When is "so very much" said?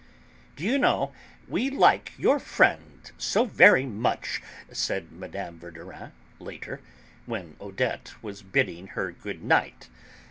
3.19-4.41